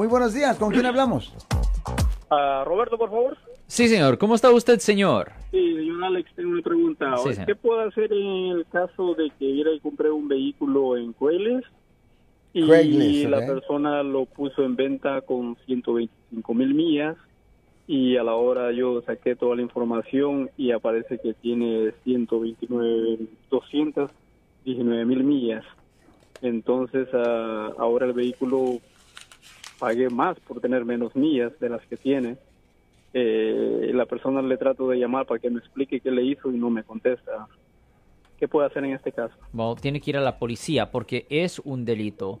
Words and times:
Muy 0.00 0.08
buenos 0.08 0.32
días. 0.32 0.56
¿Con 0.56 0.72
quién 0.72 0.86
hablamos? 0.86 1.30
Uh, 2.30 2.64
Roberto, 2.64 2.96
por 2.96 3.10
favor. 3.10 3.36
Sí, 3.66 3.86
señor. 3.86 4.16
¿Cómo 4.16 4.34
está 4.34 4.50
usted, 4.50 4.78
señor? 4.78 5.30
Sí, 5.50 5.74
señor 5.76 6.04
Alex, 6.04 6.30
tengo 6.34 6.52
una 6.52 6.62
pregunta. 6.62 7.16
Sí. 7.18 7.38
¿Qué 7.44 7.54
puedo 7.54 7.82
hacer 7.82 8.10
en 8.10 8.46
el 8.56 8.66
caso 8.72 9.14
de 9.14 9.30
que 9.38 9.44
ir 9.44 9.66
y 9.66 9.78
compré 9.80 10.10
un 10.10 10.26
vehículo 10.26 10.96
en 10.96 11.12
Craigslist 11.12 11.66
y 12.54 12.66
Craigslist, 12.66 13.28
la 13.28 13.40
persona 13.40 14.02
lo 14.02 14.24
puso 14.24 14.64
en 14.64 14.74
venta 14.74 15.20
con 15.20 15.58
125 15.66 16.54
mil 16.54 16.72
millas 16.72 17.18
y 17.86 18.16
a 18.16 18.22
la 18.22 18.36
hora 18.36 18.72
yo 18.72 19.02
saqué 19.02 19.36
toda 19.36 19.54
la 19.54 19.60
información 19.60 20.48
y 20.56 20.70
aparece 20.70 21.18
que 21.18 21.34
tiene 21.34 21.92
129, 22.04 23.18
219 23.50 25.04
mil 25.04 25.24
millas. 25.24 25.64
Entonces 26.40 27.06
ah, 27.12 27.72
ahora 27.76 28.06
el 28.06 28.14
vehículo 28.14 28.80
pagué 29.80 30.10
más 30.10 30.38
por 30.40 30.60
tener 30.60 30.84
menos 30.84 31.16
millas 31.16 31.58
de 31.58 31.70
las 31.70 31.84
que 31.86 31.96
tiene. 31.96 32.36
Eh, 33.12 33.90
la 33.92 34.06
persona 34.06 34.40
le 34.42 34.56
trato 34.56 34.88
de 34.88 34.98
llamar 34.98 35.26
para 35.26 35.40
que 35.40 35.50
me 35.50 35.58
explique 35.58 36.00
qué 36.00 36.12
le 36.12 36.22
hizo 36.22 36.52
y 36.52 36.58
no 36.58 36.70
me 36.70 36.84
contesta. 36.84 37.48
¿Qué 38.38 38.46
puede 38.46 38.68
hacer 38.68 38.84
en 38.84 38.92
este 38.92 39.10
caso? 39.10 39.34
Bueno, 39.52 39.74
tiene 39.74 40.00
que 40.00 40.10
ir 40.10 40.16
a 40.16 40.20
la 40.20 40.38
policía 40.38 40.90
porque 40.90 41.26
es 41.28 41.58
un 41.58 41.84
delito. 41.84 42.40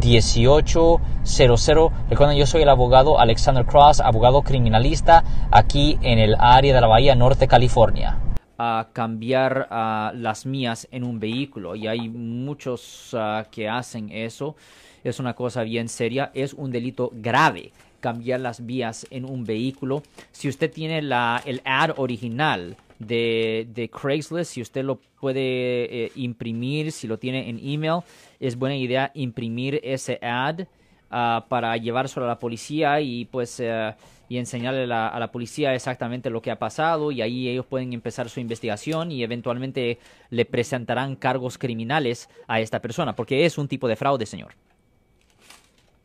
1-800-530-1800. 0.00 1.92
Recuerden, 2.10 2.36
yo 2.36 2.46
soy 2.46 2.62
el 2.62 2.68
abogado 2.68 3.18
Alexander 3.18 3.64
Cross, 3.64 4.00
abogado 4.00 4.42
criminalista 4.42 5.24
aquí 5.50 5.98
en 6.02 6.18
el 6.18 6.34
área 6.38 6.74
de 6.74 6.80
la 6.80 6.86
Bahía 6.86 7.14
Norte, 7.14 7.46
California. 7.48 8.18
a 8.60 8.88
cambiar 8.92 9.68
las 10.14 10.44
mías 10.44 10.88
en 10.90 11.04
un 11.04 11.20
vehículo 11.20 11.76
y 11.76 11.86
hay 11.86 12.08
muchos 12.08 13.14
ah, 13.14 13.46
que 13.50 13.68
hacen 13.68 14.10
eso. 14.10 14.56
Es 15.04 15.20
una 15.20 15.34
cosa 15.34 15.62
bien 15.62 15.88
seria, 15.88 16.32
es 16.34 16.54
un 16.54 16.72
delito 16.72 17.12
grave 17.14 17.72
cambiar 18.00 18.40
las 18.40 18.64
vías 18.64 19.06
en 19.10 19.24
un 19.24 19.44
vehículo. 19.44 20.02
Si 20.32 20.48
usted 20.48 20.72
tiene 20.72 21.02
la, 21.02 21.40
el 21.44 21.62
ad 21.64 21.90
original 21.96 22.76
de, 22.98 23.66
de 23.74 23.88
Craigslist, 23.88 24.52
si 24.52 24.62
usted 24.62 24.84
lo 24.84 25.00
puede 25.20 26.04
eh, 26.04 26.12
imprimir, 26.16 26.92
si 26.92 27.06
lo 27.06 27.18
tiene 27.18 27.48
en 27.48 27.58
email, 27.62 28.00
es 28.40 28.56
buena 28.56 28.76
idea 28.76 29.10
imprimir 29.14 29.80
ese 29.82 30.18
ad 30.22 30.66
ah, 31.10 31.46
para 31.48 31.76
llevárselo 31.76 32.26
a 32.26 32.28
la 32.28 32.38
policía 32.38 33.00
y 33.00 33.24
pues 33.26 33.60
eh, 33.60 33.94
y 34.28 34.36
enseñarle 34.36 34.92
a 34.92 35.18
la 35.18 35.32
policía 35.32 35.74
exactamente 35.74 36.28
lo 36.28 36.42
que 36.42 36.50
ha 36.50 36.58
pasado 36.58 37.10
y 37.10 37.22
ahí 37.22 37.48
ellos 37.48 37.64
pueden 37.64 37.92
empezar 37.94 38.28
su 38.28 38.40
investigación 38.40 39.10
y 39.10 39.22
eventualmente 39.22 39.98
le 40.28 40.44
presentarán 40.44 41.16
cargos 41.16 41.56
criminales 41.56 42.28
a 42.46 42.60
esta 42.60 42.80
persona 42.80 43.16
porque 43.16 43.46
es 43.46 43.56
un 43.56 43.68
tipo 43.68 43.88
de 43.88 43.96
fraude, 43.96 44.26
señor. 44.26 44.52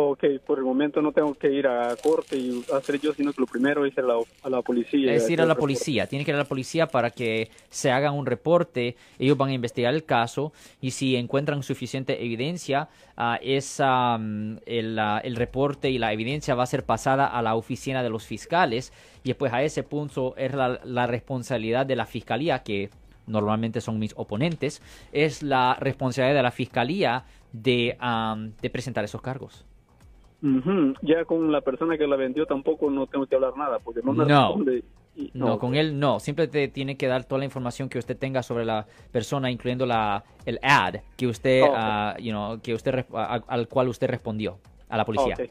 Ok, 0.00 0.24
por 0.46 0.58
el 0.58 0.64
momento 0.64 1.02
no 1.02 1.10
tengo 1.10 1.34
que 1.34 1.50
ir 1.50 1.66
a 1.66 1.96
corte 1.96 2.36
y 2.36 2.64
hacer 2.72 3.00
yo, 3.00 3.12
sino 3.12 3.32
que 3.32 3.40
lo 3.40 3.48
primero 3.48 3.84
es 3.84 3.92
ir 3.94 4.04
a 4.04 4.06
la, 4.06 4.14
a 4.42 4.48
la 4.48 4.62
policía. 4.62 5.12
Es 5.12 5.28
ir 5.28 5.40
a 5.40 5.44
la 5.44 5.56
policía, 5.56 6.06
tiene 6.06 6.24
que 6.24 6.30
ir 6.30 6.36
a 6.36 6.38
la 6.38 6.44
policía 6.44 6.86
para 6.86 7.10
que 7.10 7.50
se 7.68 7.90
haga 7.90 8.12
un 8.12 8.24
reporte, 8.24 8.96
ellos 9.18 9.36
van 9.36 9.50
a 9.50 9.54
investigar 9.54 9.92
el 9.92 10.04
caso 10.04 10.52
y 10.80 10.92
si 10.92 11.16
encuentran 11.16 11.64
suficiente 11.64 12.24
evidencia, 12.24 12.88
ah, 13.16 13.40
esa, 13.42 14.20
el, 14.66 14.98
ah, 15.00 15.20
el 15.24 15.34
reporte 15.34 15.90
y 15.90 15.98
la 15.98 16.12
evidencia 16.12 16.54
va 16.54 16.62
a 16.62 16.66
ser 16.66 16.84
pasada 16.84 17.26
a 17.26 17.42
la 17.42 17.56
oficina 17.56 18.04
de 18.04 18.10
los 18.10 18.24
fiscales 18.24 18.92
y 19.24 19.30
después 19.30 19.52
a 19.52 19.64
ese 19.64 19.82
punto 19.82 20.36
es 20.36 20.54
la, 20.54 20.80
la 20.84 21.08
responsabilidad 21.08 21.86
de 21.86 21.96
la 21.96 22.06
fiscalía, 22.06 22.62
que 22.62 22.90
normalmente 23.26 23.80
son 23.80 23.98
mis 23.98 24.14
oponentes, 24.16 24.80
es 25.12 25.42
la 25.42 25.76
responsabilidad 25.80 26.36
de 26.36 26.42
la 26.42 26.52
fiscalía 26.52 27.24
de 27.52 27.96
presentar 28.70 29.04
esos 29.04 29.20
cargos. 29.20 29.67
Ujú, 30.42 30.94
Ya 31.02 31.24
con 31.24 31.50
la 31.50 31.60
persona 31.60 31.98
que 31.98 32.06
la 32.06 32.16
vendió 32.16 32.46
tampoco 32.46 32.90
no 32.90 33.06
tengo 33.06 33.26
que 33.26 33.34
hablar 33.34 33.56
nada, 33.56 33.78
porque 33.80 34.00
no 34.04 34.12
me 34.12 34.24
No. 34.24 34.48
responde. 34.48 34.84
y- 35.16 35.30
No, 35.34 35.58
con 35.58 35.74
él 35.74 35.98
no. 35.98 36.20
Simplemente 36.20 36.68
tiene 36.68 36.96
que 36.96 37.08
dar 37.08 37.24
toda 37.24 37.40
la 37.40 37.44
información 37.44 37.88
que 37.88 37.98
usted 37.98 38.16
tenga 38.16 38.40
sobre 38.44 38.64
la 38.64 38.86
persona, 39.10 39.50
incluyendo 39.50 39.84
la, 39.84 40.22
el 40.46 40.60
ad 40.62 40.96
que 41.16 41.26
usted, 41.26 41.62
Oh, 41.64 41.72
ah, 41.74 42.16
you 42.20 42.30
know, 42.30 42.60
que 42.60 42.72
usted 42.72 43.04
a- 43.12 43.42
al 43.48 43.66
cual 43.66 43.88
usted 43.88 44.08
respondió 44.08 44.58
a 44.88 44.96
la 44.96 45.04
policía. 45.04 45.34
Ok. 45.36 45.50